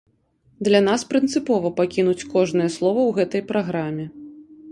Для 0.67 0.79
нас 0.87 1.01
прынцыпова 1.11 1.71
пакінуць 1.81 2.27
кожнае 2.33 2.69
слова 2.77 3.01
ў 3.09 3.15
гэтай 3.19 3.41
праграме. 3.51 4.05